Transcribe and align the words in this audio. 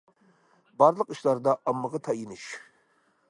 بارلىق 0.83 1.11
ئىشلاردا 1.15 1.55
ئاممىغا 1.71 2.01
تايىنىش. 2.09 2.47